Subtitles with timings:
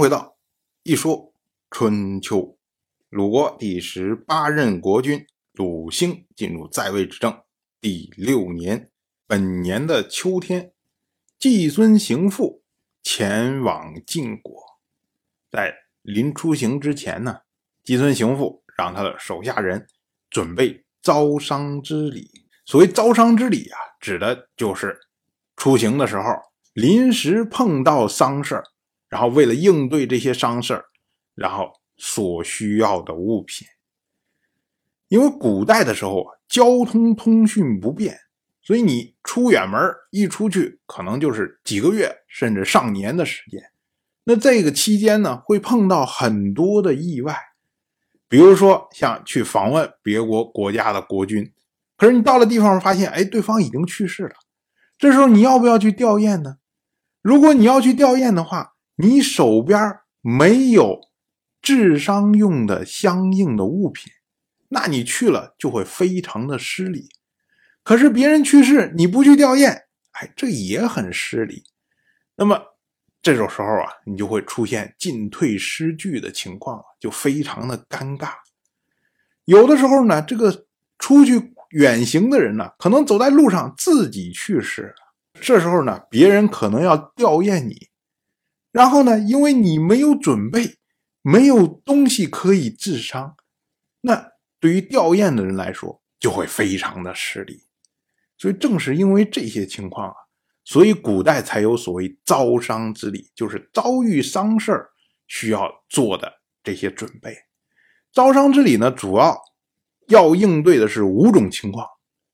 [0.00, 0.38] 回到
[0.82, 1.34] 一说
[1.70, 2.56] 春秋，
[3.10, 7.42] 鲁国第十八任国君鲁兴进入在位执政
[7.82, 8.90] 第六年，
[9.26, 10.72] 本年的秋天，
[11.38, 12.62] 季孙行父
[13.02, 14.54] 前往晋国，
[15.50, 17.40] 在临出行之前呢，
[17.84, 19.86] 季孙行父让他的手下人
[20.30, 22.46] 准备招商之礼。
[22.64, 24.98] 所谓招商之礼啊，指的就是
[25.56, 26.22] 出行的时候
[26.72, 28.62] 临时碰到丧事。
[29.10, 30.82] 然后为了应对这些丧事，
[31.34, 33.66] 然后所需要的物品，
[35.08, 38.16] 因为古代的时候啊，交通通讯不便，
[38.62, 39.78] 所以你出远门
[40.10, 43.60] 一出去，可能就是几个月甚至上年的时间。
[44.24, 47.36] 那这个期间呢，会碰到很多的意外，
[48.28, 51.52] 比如说像去访问别国国家的国君，
[51.96, 54.36] 可是你到了地方发现，哎，对方已经去世了，
[54.96, 56.58] 这时候你要不要去吊唁呢？
[57.22, 59.78] 如果你要去吊唁的话，你手边
[60.20, 61.00] 没有
[61.62, 64.12] 治伤用的相应的物品，
[64.68, 67.08] 那你去了就会非常的失礼。
[67.82, 71.64] 可是别人去世你不去吊唁，哎，这也很失礼。
[72.36, 72.60] 那么
[73.22, 78.32] 这种时候啊，你就会出现进退失据的情况，就非常的尴尬。
[79.44, 80.66] 有的时候呢，这个
[80.98, 87.89] 出去远行的人呢，可能走在路上自己去世了，这时候呢，别人可能要吊唁你。
[88.72, 89.18] 然后呢？
[89.18, 90.76] 因为你没有准备，
[91.22, 93.36] 没有东西可以治伤，
[94.02, 97.66] 那对于吊唁的人来说就会非常的失礼。
[98.38, 100.14] 所以正是因为这些情况啊，
[100.64, 104.90] 所以古代才有所谓遭伤之礼，就是遭遇丧事儿
[105.26, 107.36] 需要做的这些准备。
[108.12, 109.36] 遭伤之礼呢，主要
[110.08, 111.86] 要应对的是五种情况。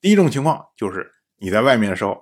[0.00, 2.20] 第一种情况就是你在外面的时候，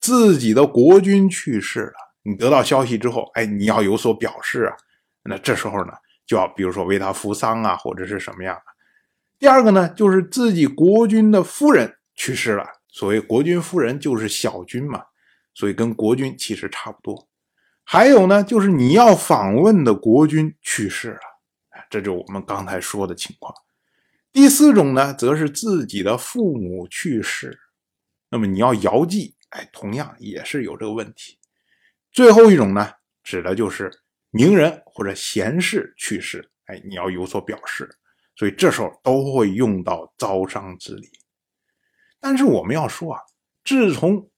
[0.00, 2.03] 自己的国君去世了。
[2.24, 4.76] 你得到消息之后，哎，你要有所表示啊。
[5.22, 5.92] 那这时候呢，
[6.26, 8.62] 就要比如说为他扶丧啊，或者是什么样的。
[9.38, 12.66] 第二个呢，就是自己国君的夫人去世了。
[12.88, 15.04] 所谓国君夫人就是小君嘛，
[15.54, 17.28] 所以跟国君其实差不多。
[17.82, 21.20] 还有呢，就是你要访问的国君去世了，
[21.90, 23.54] 这就我们刚才说的情况。
[24.32, 27.58] 第四种呢，则是自己的父母去世，
[28.30, 31.38] 那么你要遥祭，哎，同样也是有这个问题。
[32.14, 32.92] 最后一种呢，
[33.24, 33.90] 指的就是
[34.30, 37.90] 名人或者贤士去世，哎，你要有所表示，
[38.36, 41.10] 所以这时候都会用到招商之礼。
[42.20, 43.20] 但是我们要说啊，
[43.64, 44.30] 自从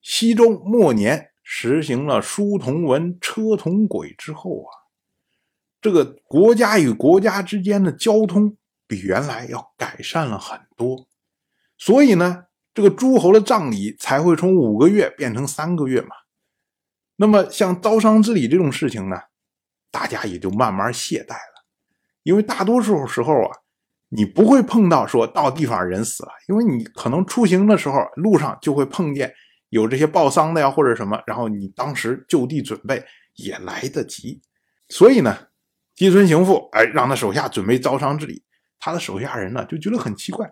[0.00, 4.70] 西周末年实行了书同文、车同轨之后啊，
[5.80, 11.08] 这个国家与国家之间的交通比原来要改善了很多，
[11.76, 16.14] 所以呢，这个诸侯的葬礼才会从五个月变成三个月嘛。
[17.16, 19.16] 那么像招商之礼这种事情呢，
[19.90, 21.64] 大家也就慢慢懈怠了，
[22.22, 23.50] 因为大多数时候啊，
[24.10, 29.32] 你不会碰到说到地方人死了，因为你可能出行的时候路上就会碰见
[29.70, 33.02] 有这些报丧的呀或者什么，然后你当时就地准备
[33.36, 34.42] 也来得及。
[34.88, 35.48] 所以呢，
[35.94, 38.44] 季孙行父哎让他手下准备招商之礼，
[38.78, 40.46] 他的手下人呢就觉得很奇怪，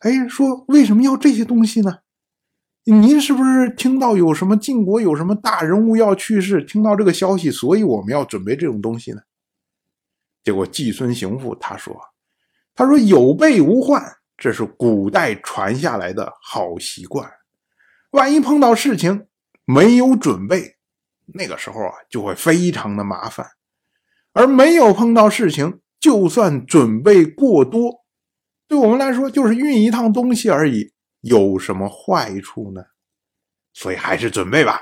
[0.00, 1.98] 哎说为什么要这些东西呢？
[2.86, 6.62] 您是不是听到有什么晋国有什么大人物要去世？
[6.62, 9.22] 听到这个消息，所以我们要准备这种东西呢？
[10.42, 11.98] 结果季孙行父他说
[12.76, 14.04] ：“他说有备无患，
[14.36, 17.26] 这是古代传下来的好习惯。
[18.10, 19.28] 万一碰到事情
[19.64, 20.76] 没有准备，
[21.32, 23.46] 那个时候啊就会非常的麻烦。
[24.34, 28.04] 而没有碰到事情，就算准备过多，
[28.68, 30.92] 对我们来说就是运一趟东西而已。”
[31.24, 32.84] 有什么坏处呢？
[33.72, 34.78] 所以还是准备吧。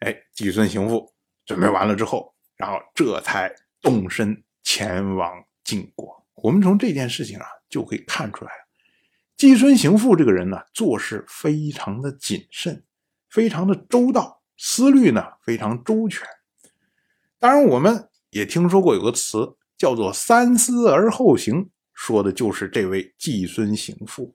[0.00, 1.14] 哎，季孙行父
[1.46, 6.26] 准备完了之后，然后这才动身前往晋国。
[6.34, 8.50] 我们从这件事情啊就可以看出来，
[9.36, 12.84] 季孙行父这个人呢，做事非常的谨慎，
[13.30, 16.26] 非常的周到，思虑呢非常周全。
[17.38, 24.34] 当然，我们也听说过有个词叫做“三思而后行”，说的就是这位季孙行父。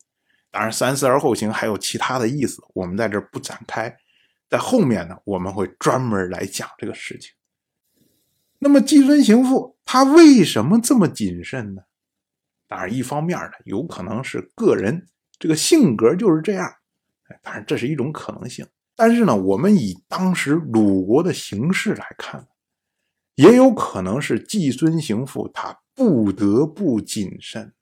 [0.54, 3.92] 当然，三思而后行还有其他的意思，我们在这不展开。
[4.48, 7.32] 在后面呢，我们会专门来讲这个事情。
[8.60, 11.82] 那么，季孙行父他为什么这么谨慎呢？
[12.68, 15.08] 当然，一方面呢，有可能是个人
[15.40, 16.72] 这个性格就是这样，
[17.42, 18.64] 当然这是一种可能性。
[18.96, 22.48] 但是呢，我们以当时鲁国的形势来看，
[23.34, 27.74] 也有可能是季孙行父他不得不谨慎。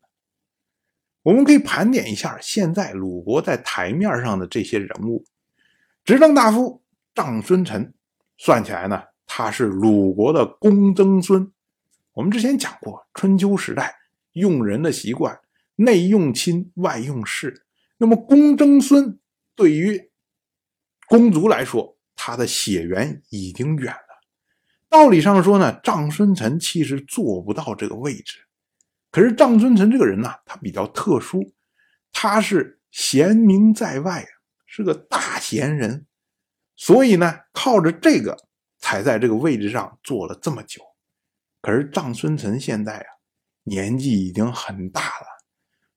[1.23, 5.23] 我们可以盘点一下现在鲁国在台面上的这些人物：
[6.03, 6.81] 执政大夫
[7.13, 7.93] 长孙臣，
[8.37, 11.51] 算起来呢他是鲁国的公曾孙。
[12.13, 13.95] 我们之前讲过，春秋时代
[14.33, 15.39] 用人的习惯，
[15.75, 17.65] 内用亲，外用士。
[17.97, 19.19] 那么公曾孙
[19.55, 20.09] 对于
[21.07, 24.21] 公族来说，他的血缘已经远了。
[24.89, 28.39] 道理上说呢，丈孙臣其实做不到这个位置。
[29.11, 31.53] 可是长孙臣这个人呢，他比较特殊，
[32.11, 34.25] 他是贤明在外，
[34.65, 36.07] 是个大贤人，
[36.75, 38.37] 所以呢，靠着这个。
[38.83, 40.81] 才在这个位置上坐了这么久，
[41.61, 43.05] 可是长孙臣现在啊，
[43.61, 45.27] 年纪已经很大了，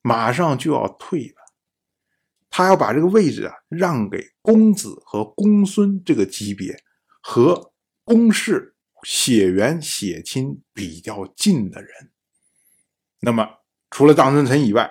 [0.02, 1.36] 马上就要退了。
[2.50, 6.76] 他要把这个位置啊让给公子和公孙这个级别
[7.22, 7.72] 和
[8.04, 12.10] 公室血缘血亲比较近的人。
[13.24, 13.48] 那么
[13.90, 14.90] 除了臧孙臣以外，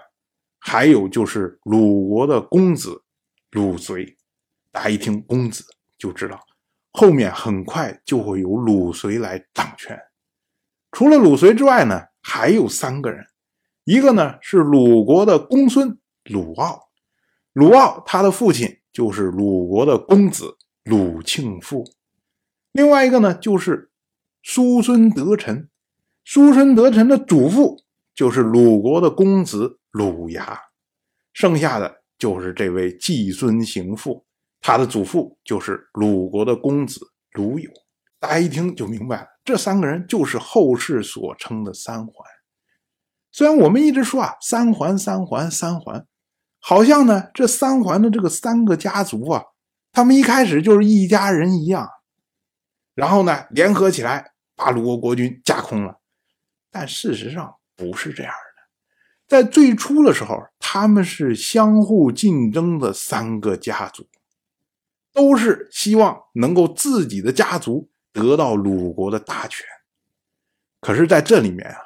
[0.59, 3.03] 还有就是鲁国的公子
[3.51, 4.17] 鲁随。
[4.71, 5.63] 大家一听公子
[5.99, 6.39] 就知道。
[6.93, 9.99] 后面很快就会有鲁随来掌权。
[10.91, 13.23] 除了鲁随之外呢，还有三个人，
[13.83, 16.89] 一个呢是鲁国的公孙鲁傲，
[17.53, 21.83] 鲁傲他的父亲就是鲁国的公子鲁庆父；
[22.71, 23.91] 另外一个呢就是
[24.41, 25.69] 叔孙得臣，
[26.23, 27.82] 叔孙得臣的祖父
[28.15, 30.59] 就是鲁国的公子鲁牙，
[31.33, 34.25] 剩下的就是这位季孙行父。
[34.61, 37.01] 他的祖父就是鲁国的公子
[37.33, 37.69] 鲁友，
[38.19, 42.13] 大家一听就明白了，这三个人就是后世所称的三环。
[43.29, 46.05] 虽然我们一直说啊，三环、三环、三环，
[46.59, 49.43] 好像呢，这三环的这个三个家族啊，
[49.91, 51.89] 他们一开始就是一家人一样，
[52.93, 55.99] 然后呢，联合起来把鲁国国君架空了。
[56.71, 58.63] 但事实上不是这样的，
[59.27, 64.07] 在最初的时候，他们是相互竞争的三个家族。
[65.15, 69.63] 都是希望能够自己的家族得到鲁国的大权，
[70.81, 71.77] 可是在这里面啊，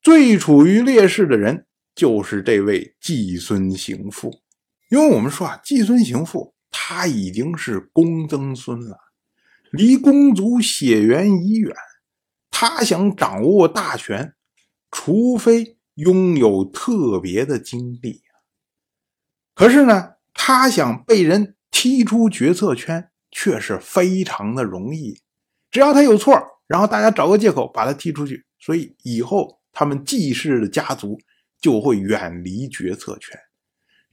[0.00, 4.40] 最处于劣势的人就是这位季孙行父，
[4.88, 8.98] 因为我们说啊，季孙行父他已经是公曾孙了，
[9.70, 11.76] 离公族血缘已远，
[12.50, 14.34] 他想掌握大权，
[14.90, 18.22] 除非拥有特别的经历
[19.54, 21.54] 可是呢，他想被人。
[21.70, 25.20] 踢出决策圈却是非常的容易，
[25.70, 26.36] 只要他有错，
[26.66, 31.20] 然后大家找个借口把他踢出去，所以以后他们季氏的家族
[31.60, 33.38] 就会远离决策圈。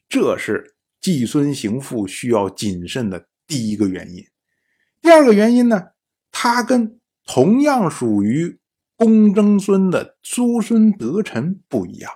[0.08, 4.24] 这是季孙行父需要谨慎的第一个原因。
[5.02, 5.88] 第二个原因呢，
[6.30, 8.60] 他跟同样属于
[8.96, 12.12] 公曾孙的叔孙得臣不一样。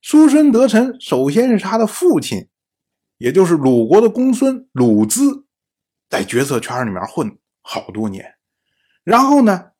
[0.00, 2.48] 叔孙得臣首先是他的父亲。
[3.18, 5.46] 也就是鲁国的公孙鲁资，
[6.10, 8.34] 在决策圈里面混好多年，
[9.04, 9.70] 然后呢，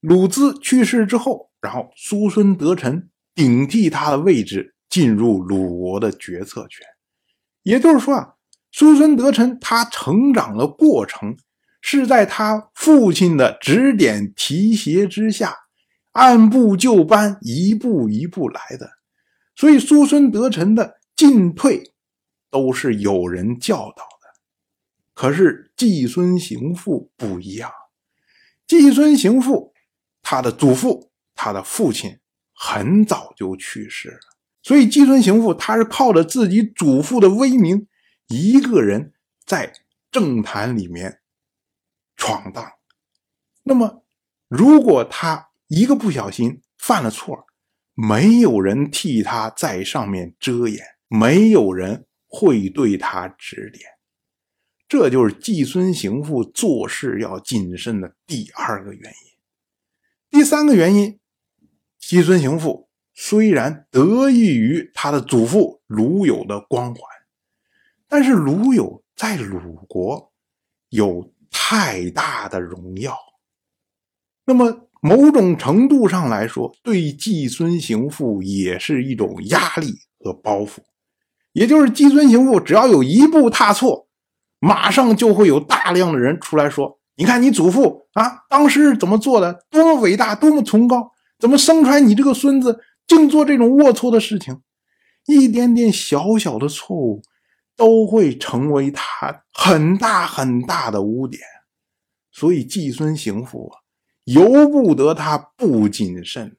[0.00, 6.86] 鲁资去世之后，然后叔孙得臣顶替他的位置，进入鲁国的决策权。
[7.64, 8.36] 也就是说啊，
[8.72, 11.36] 叔孙得臣他成长的过程
[11.82, 15.54] 是在他父亲的指点提携之下，
[16.16, 18.90] 按部就班，一步一步来的。
[19.54, 21.92] 所以叔孙得臣的进退。
[22.48, 24.40] 都是有人教导的，
[25.12, 27.70] 可是季孙行父不一样。
[28.66, 29.74] 季孙行父，
[30.22, 32.18] 他的祖父、他的父亲
[32.54, 34.20] 很早就去世了，
[34.62, 37.88] 所以季孙行父他是靠着自己祖父的威名，
[38.28, 39.12] 一个人
[39.44, 39.74] 在
[40.10, 41.20] 政坛里面
[42.16, 42.64] 闯荡。
[43.64, 44.04] 那么，
[44.48, 47.46] 如果他一个不小心犯了错，
[47.94, 52.06] 没有人替他在上面遮掩，没有人。
[52.28, 53.88] 会对他指点，
[54.88, 59.38] 这就是季孙行父做事要谨慎的第二个原因。
[60.28, 61.18] 第三个原因，
[61.98, 67.00] 季孙行父虽然得益于他的祖父鲁友的光环，
[68.06, 70.30] 但是鲁友在鲁国
[70.90, 73.16] 有太大的荣耀，
[74.44, 80.78] 那么某种程度上来说，对季孙行父也是一种压力和包袱。
[81.52, 84.08] 也就是季孙行父，只要有一步踏错，
[84.58, 89.64] 马上就会有大量的人出来说：“你看你祖父啊，当时是怎么做的？
[89.70, 91.12] 多么伟大，多么崇高！
[91.38, 94.60] 怎么生出来你这个孙子竟做这种龌龊的事情？
[95.28, 97.22] 一点点小小的错误，
[97.76, 101.40] 都会成为他很大很大的污点。
[102.32, 103.85] 所以季孙行父啊，
[104.26, 106.56] 由不得他不谨慎。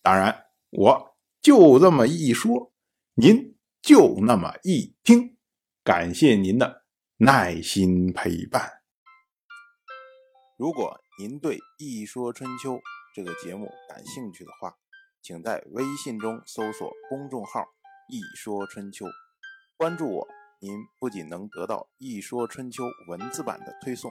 [0.00, 2.72] 当然，我就这么一说，
[3.14, 3.52] 您。
[3.84, 5.36] 就那么一听，
[5.82, 6.84] 感谢您的
[7.18, 8.80] 耐心陪伴。
[10.56, 12.76] 如果您对《一说春秋》
[13.14, 14.74] 这个节目感兴趣的话，
[15.20, 17.60] 请在微信中搜索公众号
[18.08, 19.04] “一说春秋”，
[19.76, 20.26] 关注我。
[20.60, 24.10] 您不仅能得到《一说春秋》文字版的推送，